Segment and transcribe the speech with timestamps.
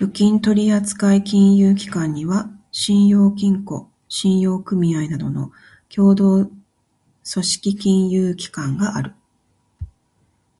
[0.00, 5.52] 預金取扱金融機関には、信用金庫、信用組合などの
[5.88, 6.60] 協同組
[7.22, 9.14] 織金融機関がある。